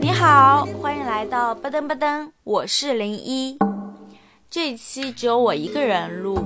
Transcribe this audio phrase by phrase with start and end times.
[0.00, 3.58] 你好，欢迎来到吧噔吧噔，我是零一。
[4.48, 6.38] 这期只有我一个人录，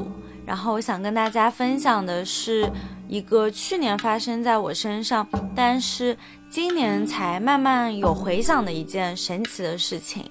[0.44, 2.68] 然后我想跟大家分享的是
[3.08, 6.16] 一个去年发生在我身上，但是
[6.50, 10.24] 今年才慢慢有回响的一件神奇的事情。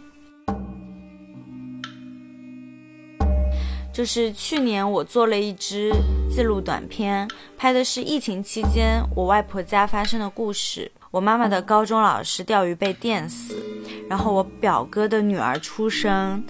[3.99, 5.91] 就是去年我做了一支
[6.33, 7.27] 记录短片，
[7.57, 10.89] 拍的是疫情期间我外婆家发生的故事。
[11.11, 13.61] 我妈妈的高中老师钓鱼被电死，
[14.07, 16.41] 然后我表哥的女儿出生，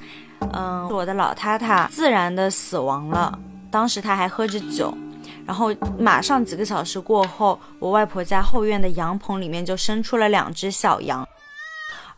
[0.54, 3.40] 嗯，我的老太太自然的死亡了。
[3.72, 4.96] 当时她还喝着酒，
[5.44, 11.28] 然后马上几个小时过后，我外婆家后院的羊棚里面就生出了两只小羊。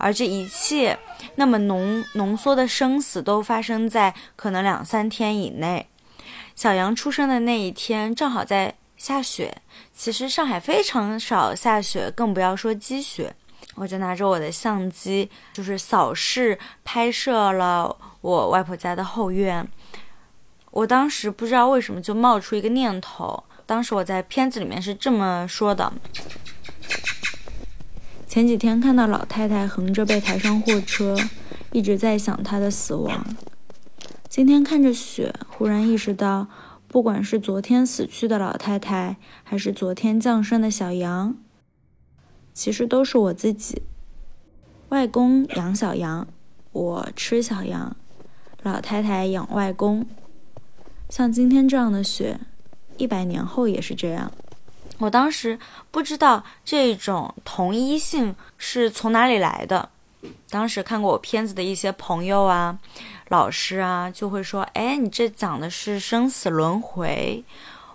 [0.02, 0.98] 而这一切
[1.36, 5.88] 那么浓浓缩的生死，都发生在可能两三天以内。
[6.56, 9.56] 小羊出生的那一天，正好在下雪。
[9.94, 13.34] 其实上海非常少下雪，更不要说积雪。
[13.76, 19.66] 我就拿着我的相机，就是扫视拍摄了我外婆家的后院。
[20.72, 25.92] 我当时不知道为什么就冒出一个念头，当时我在片子里面是这么说的。
[28.32, 31.18] 前几天看到老太太横着被抬上货车，
[31.74, 33.36] 一直在想她的死亡。
[34.30, 36.48] 今天看着雪，忽然意识到，
[36.88, 41.36] 不管是昨天死去的老太太，还是昨天降生的小羊，
[42.54, 43.82] 其实都是我自己。
[44.88, 46.26] 外公养小羊，
[46.72, 47.98] 我吃小羊，
[48.64, 50.06] 老太太养外公。
[51.10, 52.40] 像今天这样的雪，
[52.96, 54.32] 一百年后也是这样。
[55.02, 55.58] 我当时
[55.90, 59.90] 不知道这种同一性是从哪里来的。
[60.48, 62.78] 当时看过我片子的一些朋友啊、
[63.30, 67.44] 老师啊，就会说：“哎，你这讲的是生死轮回。”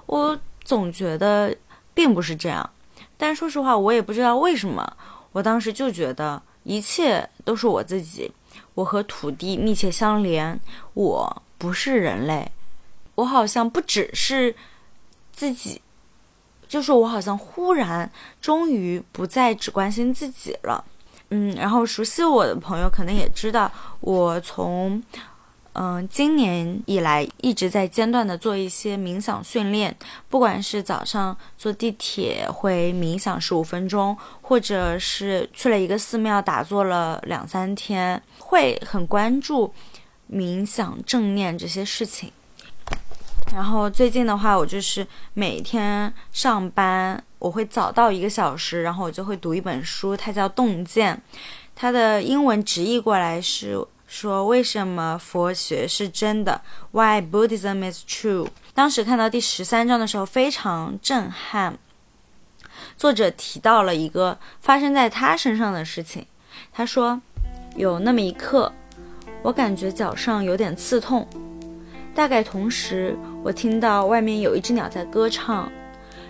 [0.07, 1.57] 我总觉得
[1.95, 2.69] 并不是这样。
[3.17, 4.97] 但说实话，我也不知道为什么。
[5.31, 8.29] 我当时就觉得一切都是我自己，
[8.75, 10.59] 我和土地密切相连，
[10.95, 12.51] 我不是人类，
[13.15, 14.57] 我好像不只是
[15.33, 15.81] 自己。
[16.69, 18.11] 就是我好像忽然
[18.41, 20.85] 终于不再只关心自己了，
[21.31, 25.03] 嗯，然后熟悉我的朋友可能也知道，我从
[25.75, 29.95] 嗯今年以来一直在间断的做一些冥想训练，
[30.29, 39.73] 不管是早上坐地铁会冥想十五分钟，或者是去了一个寺庙打坐了两三天，会很关注
[40.31, 42.33] 冥想正念这些事情。
[43.53, 51.17] 然后最近的话，我就是每天上班，我会早到一个小时，然后我就会读一本书，它叫《洞见》，
[51.75, 58.49] 它的英文直译过来是说为什么佛学是真的，Why Buddhism is true。
[58.75, 61.79] 当时看到第十三章的时候非常震撼，
[62.97, 66.27] 作者提到了一个发生在他身上的事情，
[66.73, 67.21] 他说
[67.75, 68.71] 有那么一刻，
[69.43, 71.27] 我感觉脚上有点刺痛。
[72.17, 75.71] 大概同时，我听到外面有一只鸟在歌唱。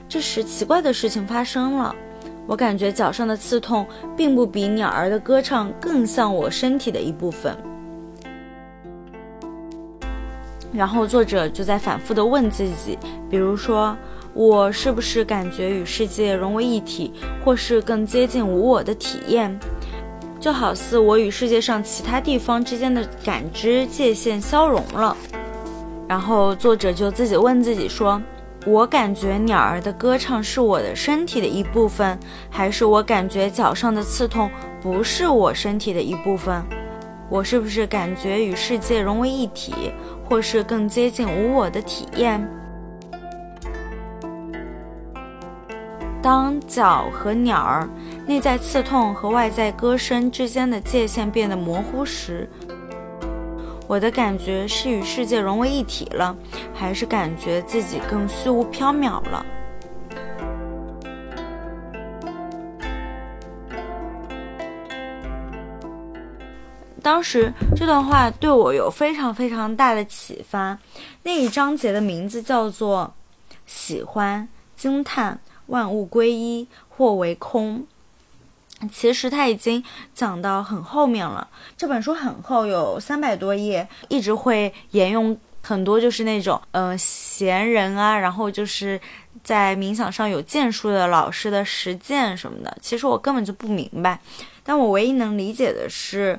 [0.09, 1.95] 这时，奇怪的事情发生了，
[2.45, 3.87] 我感觉脚上的刺痛
[4.17, 7.57] 并不比鸟儿的歌唱更像我身体的一部分。
[10.73, 12.99] 然后，作者就在反复的问自己，
[13.31, 13.97] 比如说，
[14.35, 17.13] 我是不是感觉与世界融为一体，
[17.45, 19.57] 或是更接近无我的体验？
[20.41, 25.17] 就好似我与世界上其他地方之间的感知界限消融了。
[26.09, 28.23] 然后作者就自己问自己说
[28.65, 32.19] ：“我感觉鸟儿的歌唱是我的身体的一部分，
[32.49, 34.51] 还是我感觉脚上的刺痛
[34.81, 36.63] 不是我身体的一部分？
[37.29, 39.93] 我是不是感觉与世界融为一体，
[40.25, 42.47] 或是更接近无我的体验？”
[46.23, 47.89] 当脚和鸟儿
[48.27, 52.49] 内在刺痛和外在歌声之间的界限变得模糊时，
[53.89, 56.37] 我的感觉是与世界融为一体了，
[56.75, 59.47] 还是感觉自己更虚无缥缈了？
[67.01, 70.77] 当时这段话对我有非常非常大的启发。
[71.23, 73.15] 那一章节的名字叫做
[73.65, 77.87] “喜欢惊叹万物归一或为空”。
[78.93, 79.83] 其实他已经
[80.15, 81.49] 讲到很后面了。
[81.77, 89.01] 这本书很厚，有三百多页，一直会沿用很多就是那种嗯闲人啊，然后就是
[89.43, 92.77] 在冥想上有建树的老师的实践什么的。
[92.81, 94.21] 其实我根本就不明白，
[94.63, 96.39] 但我唯一能理解的是，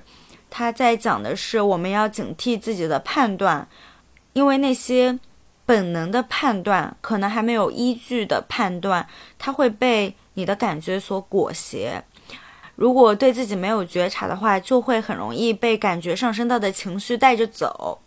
[0.50, 3.68] 他在讲的是我们要警惕自己的判断，
[4.34, 5.18] 因为那些
[5.66, 9.06] 本能的判断，可能还没有依据的判断，
[9.40, 12.02] 它会被你的感觉所裹挟。
[12.78, 18.00] 如果对自己没有觉察的话，就会很容易被感觉上升到的情绪带着走。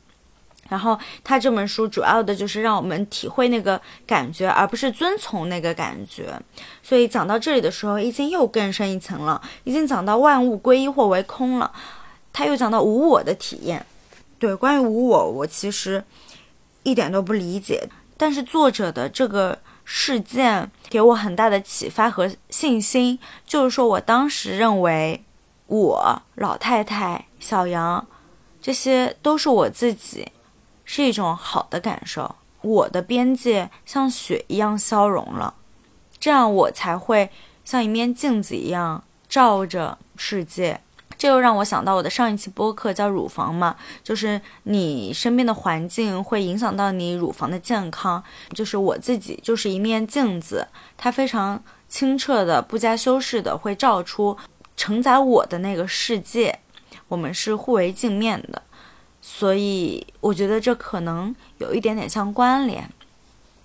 [0.68, 6.32] 然后他这本书主要的就是让我们体会那个感觉，而不是遵从那个感觉。
[6.80, 11.72] 所以讲到这里的时候，已经又更深一层了，已经讲到万物归一或为空了。
[12.32, 13.84] 他又讲到无我的体验。
[14.38, 16.04] 对，关于无我，我其实
[16.84, 17.88] 一点都不理解。
[18.16, 19.58] 但是作者的这个
[19.92, 25.24] 事件给我很大的启发和信心，就是说我当时认为
[25.66, 28.06] 我老太太小杨
[28.62, 30.30] 这些都是我自己。
[30.84, 35.54] 是一种好的感受，我的边界像雪一样消融了，
[36.20, 37.30] 这样我才会
[37.64, 40.80] 像一面镜子一样照着世界。
[41.20, 48.24] 这又让我想到我的上一期播客叫乳房嘛，就是你身边的环境会影响到你乳房的健康。
[48.54, 54.34] 就是我自己就是一面镜子，它非常清澈的、不加修饰的，会照出
[54.78, 56.58] 承载我的那个世界。
[57.06, 58.62] 我们是互为镜面的。
[59.20, 62.88] 所以我觉得这可能有一点点相关联。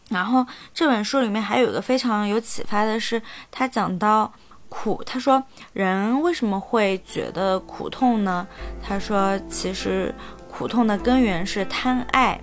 [0.09, 4.33] 然后这本书里面还有一个非常有启发的是，他讲到
[4.69, 8.45] 苦，他说人为什么会觉得苦痛呢？
[8.81, 10.13] 他说其实
[10.49, 12.39] 苦痛的根源是贪爱。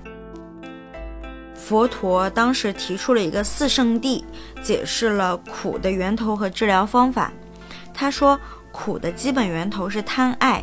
[1.55, 4.25] 佛陀当时提出了一个四圣谛，
[4.63, 7.33] 解释了苦的源头和治疗方法。
[7.95, 8.39] 他说
[8.73, 10.63] 苦的基本源头是贪爱。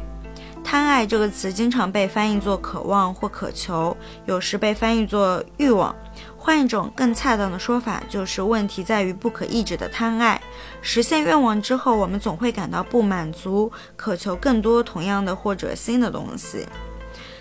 [0.62, 3.96] 贪爱这个词经常被翻译作渴望或渴求，
[4.26, 5.96] 有时被翻译作欲望。
[6.42, 10.42] 换一种更恰当的说法，就是问题在于不可抑制的贪爱。
[10.82, 16.66] 实现愿望之后，我们总会感到不满足，渴求更多同样的或者新的东西。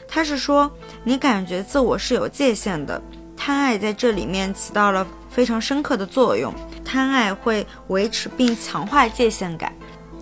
[0.09, 0.71] 他是说，
[1.05, 3.01] 你感觉自我是有界限的，
[3.37, 6.53] 贪爱在这里面起到了非常深刻的作用。
[6.85, 9.73] 贪爱会维持并强化界限感。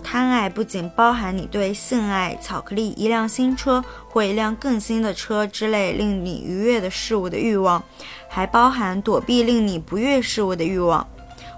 [0.09, 7.83] 贪爱不仅包含你对性爱、巧克力、一辆新车或一辆更新的车之类令你愉悦的事物的欲望，
[8.29, 11.05] 还包含躲避令你不悦事物的欲望。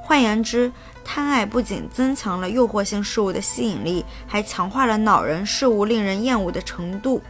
[0.02, 0.72] 换言之，
[1.06, 7.22] 贪爱不仅增强了诱惑性事物的吸引力，还强化了恼人事物令人厌恶的程度。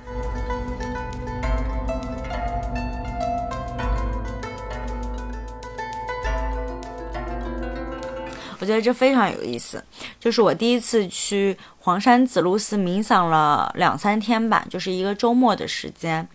[8.59, 9.83] 我觉得这非常有意思，
[10.19, 16.27] 就是我第一次去黄山紫露寺冥想了两三天吧，就是一个周末的时间，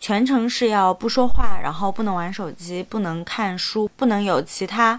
[0.00, 4.98] 全程是要不说话，然后不能玩手机，不能看书，不能有其他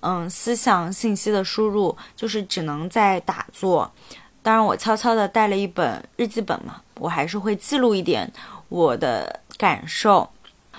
[0.00, 3.90] 嗯思想信息的输入，就是只能在打坐。
[4.42, 8.30] 当然，我悄悄的带了一本日记本嘛，我还是会记录一点
[8.68, 10.28] 我的感受。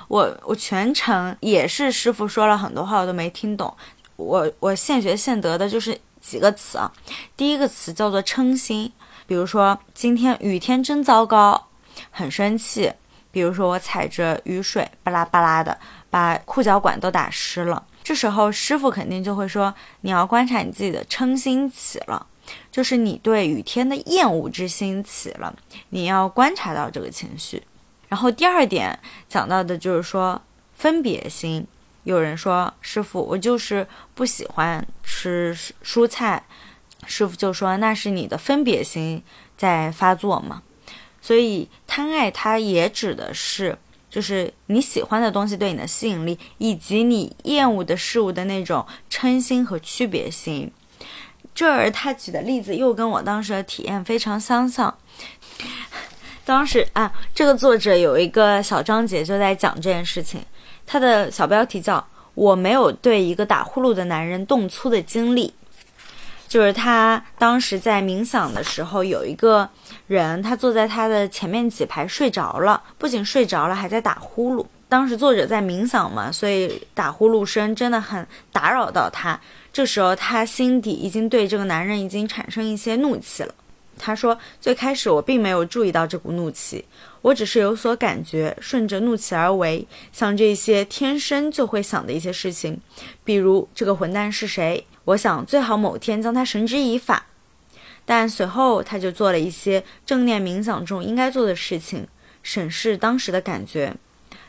[0.07, 3.75] 我我全程也是师傅说了很多话，我都没听懂。
[4.15, 6.91] 我我现学现得的就是几个词啊，
[7.35, 8.91] 第一个词叫做称心，
[9.27, 11.67] 比如说今天雨天真糟糕，
[12.12, 12.94] 很生气。
[13.31, 15.77] 比如说我踩着雨水巴拉巴拉的，
[16.09, 22.25] 把裤脚管都打湿了，这时候师傅肯定就会说，你要观察你自己的称心起了，
[22.71, 25.53] 就是你对雨天的厌恶之心起了，
[25.89, 27.62] 你要观察到这个情绪。
[28.07, 28.97] 然后第二点
[29.27, 30.41] 讲到的就是说
[30.73, 31.67] 分别心。
[32.05, 36.45] 有人说：“师傅，我就是不喜欢吃蔬菜。”
[37.05, 39.21] 师傅就说：“那是你的分别心
[39.57, 40.63] 在发作嘛。”
[41.21, 43.77] 所以贪爱它也指的是，
[44.09, 50.71] 就是你喜欢的东西对你的吸引力，以及你厌恶的事物的那种嗔心和区别心。
[51.53, 54.95] 这儿他举的例子又跟我当时的体验非常相像。
[56.45, 60.39] 当时啊，这个作者有一个小章节就在讲这件事情。
[60.85, 65.51] 他的小标题叫“我没有对一个打呼噜的男人动粗的经历”，
[66.47, 69.67] 就是他当时在冥想的时候，有一个
[70.05, 74.63] 人他坐在他的前面几排睡着了，不仅睡着了，还在打呼噜。
[74.87, 79.37] 当时作者在冥想嘛，所以打呼噜声真的很打扰到他。
[79.73, 83.51] 这时候他心底已经对这个男人已经产生一些怒气了。
[83.97, 86.85] 他说：“最开始我并没有注意到这股怒气。”
[87.21, 92.79] 我只是有所感觉，顺着怒气而为，像这些天生就会想的一些事情，
[93.23, 94.85] 比如这个混蛋是谁？
[95.05, 97.25] 我想最好某天将他绳之以法。
[98.05, 102.07] 但随后他就做了一些正念冥想中应该做的事情，
[102.43, 103.95] 审视当时的感觉。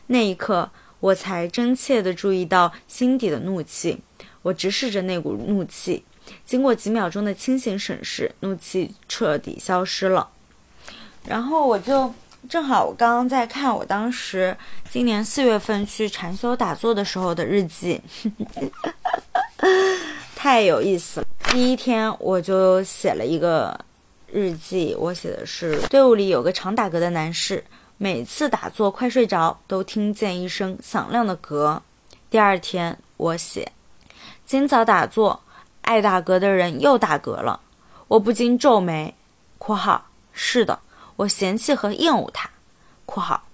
[0.08, 4.02] 那一刻，我才真切地注意到心底的怒气。
[4.42, 6.04] 我直视着那股怒气，
[6.44, 10.28] 经过几秒钟的清醒审视，怒气彻底消失了。
[11.24, 12.12] 然后我就。
[12.48, 14.56] 正好我刚刚在看我当时
[14.88, 18.00] 今年四月份去禅修打坐的时候的日记，
[20.36, 21.26] 太有意思了。
[21.50, 23.76] 第一天我就写了一个
[24.30, 27.64] 日记，我写的是队伍里有个常打嗝的男士，
[27.98, 31.80] 每次打坐快睡着都听见一声响亮的嗝。
[32.30, 33.72] 第二天我写，
[34.44, 35.42] 今早打坐，
[35.86, 37.60] 爱打嗝的人又打嗝了，
[38.08, 39.14] 我不禁皱眉。
[39.56, 40.80] （括号是的。）
[41.16, 42.50] 我嫌弃和厌恶他。
[43.06, 43.44] （括号）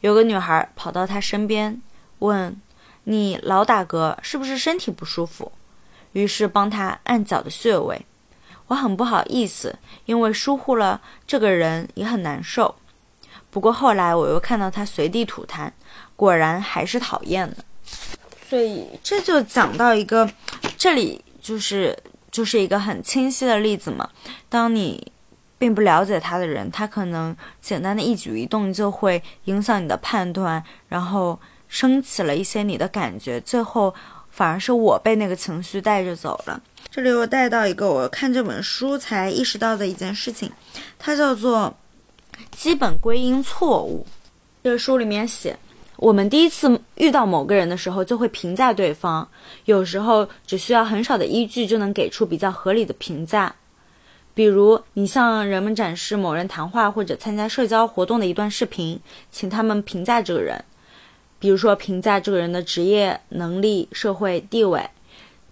[0.00, 1.80] 有个女孩跑到他身边，
[2.20, 2.58] 问
[3.04, 5.52] ：“你老打嗝，是不是身体不舒服？”
[6.12, 8.06] 于是帮他按脚的穴位。
[8.68, 12.74] 我很不好意思，因为疏忽了这个人也很难受。
[13.50, 15.70] 不过后来我又看到他随地吐痰，
[16.16, 17.56] 果然还是讨厌的。
[18.48, 20.28] 所以这就讲到一个，
[20.76, 21.96] 这里就是
[22.30, 24.06] 就是一个很清晰的例子嘛。
[24.50, 25.10] 当你
[25.56, 33.94] 并不了解他的人，他可能简单的一举一动就会影响你的判断，然后升起了一些你的感觉，最后
[34.30, 36.60] 反而是我被那个情绪带着走了。
[36.90, 40.52] 这里我带到一个我看这本书才意识到的一件事情，
[40.98, 41.74] 它叫做
[42.50, 44.06] 基本归因错误。
[44.62, 45.58] 这个书里面写，
[45.98, 49.26] 我们第一次遇到某个人的时候就会评价对方，
[49.64, 53.52] 有时候只需要很少的依据就能给出比较合理的评价。
[54.32, 59.00] 比如，你向人们展示某人谈话或者参加社交活动的一段视频，
[59.32, 60.64] 请他们评价这个人。
[61.40, 64.88] 比如说，评价这个人的职业能力、社会地位。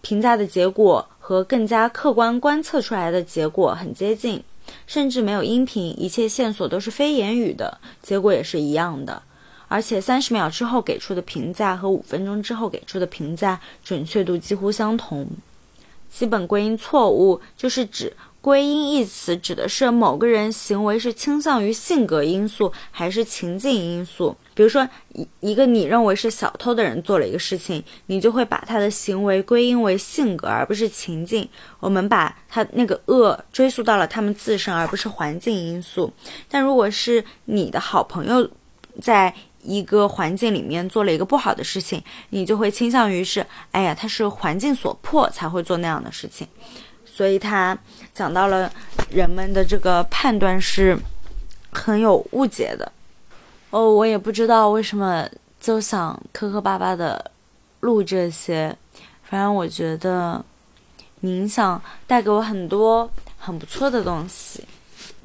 [0.00, 4.40] 评价的结果和更加客观观测出来的结果很接近，
[4.86, 9.20] 甚至没有音频，一切线索都是非言语的，结果也是一样的。
[9.68, 15.28] 而且，三十秒之后给出的评价和五分钟之后给出的评价准确度几乎相同。
[16.10, 18.12] 基本归因错误就是指。
[18.40, 24.36] 归因一词指的是某个人行为是倾向于性格因素还是情境因素。
[24.54, 31.48] 比如说，一一个你认为是小偷的人做了一个事情，你就会把他的行为归因为性格而不是情境。
[31.80, 36.12] 我们把他那个恶追溯到了他们自身而不是环境因素。
[36.48, 38.48] 但如果是你的好朋友，
[39.02, 39.34] 在
[39.66, 46.46] 一个环境里面做了一个不好的事情，你就会倾向于是，哎呀，他是环境所迫才会做那样的事情。
[47.04, 47.76] 所以他
[48.14, 48.70] 讲到了
[49.10, 50.96] 人们的这个判断是
[51.72, 52.92] 很有误解的
[53.70, 55.28] 哦，我也不知道为什么
[55.60, 57.30] 就想磕磕巴巴的
[57.80, 58.76] 录这些，
[59.24, 60.44] 反正我觉得
[61.22, 64.62] 冥想带给我很多很不错的东西。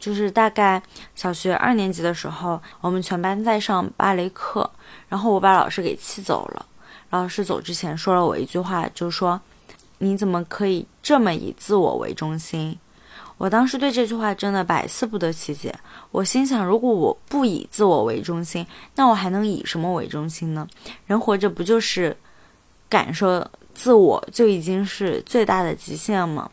[0.02, 0.84] 就是大概
[1.16, 4.70] 小学二年级的时候，我们全班在上芭蕾课，
[5.08, 6.66] 然后我把老师给气走了。
[7.12, 9.40] 老师走之前说了我一句话，就说。
[10.04, 12.76] 你怎么可以这么以自我为中心？
[13.38, 15.72] 我当时对这句话真的百思不得其解。
[16.10, 18.66] 我心想，如果我不以自我为中心，
[18.96, 20.68] 那我还能以什么为中心呢？
[21.06, 22.18] 人活着不就是
[22.90, 26.50] 感受自我就已经是最大的极限吗？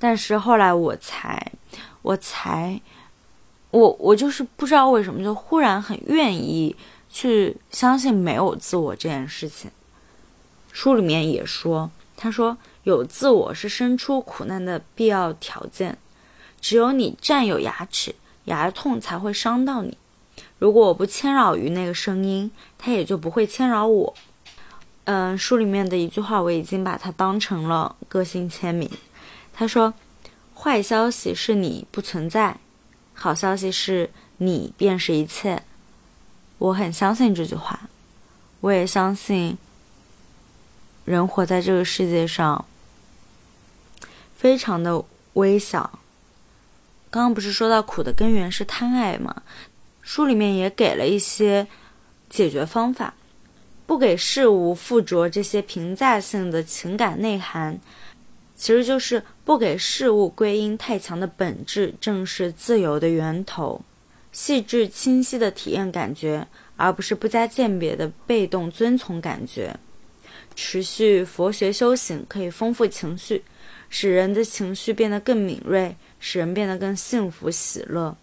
[0.00, 1.52] 但是后来我才，
[2.02, 2.80] 我才，
[3.70, 6.76] 我我就是不知道为什么，就忽然很愿意
[7.08, 9.70] 去相信没有自我这件事情。
[10.72, 15.96] 书里面也说，他说有自我是生出苦难的必要条件，
[16.60, 19.96] 只有你占有牙齿，牙痛才会伤到你。
[20.58, 24.14] 如果我不牵扰于那个声音，它也就不会牵扰我。
[25.04, 28.88] 嗯，书里面的一句话，我已经把它当成了个性签名。
[29.52, 29.92] 他说
[30.62, 32.56] ：“坏消息是你不存在，
[33.14, 35.60] 好消息是你便是一切。”
[36.58, 37.88] 我很相信这句话，
[38.60, 39.58] 我也相信。
[41.04, 42.64] 人活在这个世界上，
[44.36, 45.98] 非常的微小。
[47.10, 49.42] 刚刚不是说到苦的根源是贪爱吗？
[50.00, 51.66] 书里面也给了一些
[52.30, 53.14] 解决方法，
[53.84, 57.80] 不给事物附着这些评价性的情感内涵，
[58.54, 63.82] 其实就是不给事物归因太强的本质，正是自由的源头。
[64.30, 66.46] 细致清晰的体验感觉，
[66.76, 69.76] 而不是不加鉴别的被动遵从感觉。
[70.54, 73.42] 持续佛学修行可以丰富情绪，
[73.90, 78.16] 使人的情绪变得更敏锐，使人变得更幸福喜乐。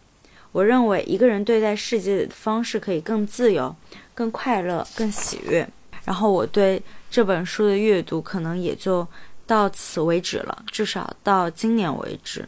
[0.51, 3.75] 我认为一个人对待世界的方式可以更自由、
[4.15, 5.67] 更快乐、更喜悦。
[6.05, 9.07] 然后我对这本书的阅读可能也就
[9.49, 12.47] 到此为止了，至少到今年为止。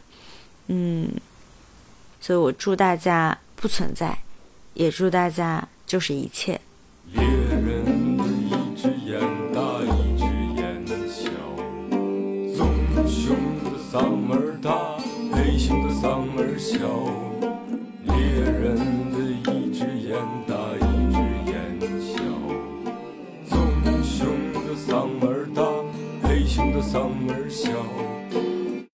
[0.68, 1.10] 嗯，
[2.20, 4.16] 所以我祝大家不存在，
[4.74, 6.60] 也祝大家就是一切。
[7.12, 9.18] 猎人的一只眼
[9.52, 10.22] 大，一只
[10.54, 11.28] 眼小，
[12.54, 12.70] 棕
[13.08, 14.96] 熊的嗓门大，
[15.32, 16.78] 黑熊的嗓门小，
[18.04, 18.78] 猎人
[26.92, 27.91] 嗓门小。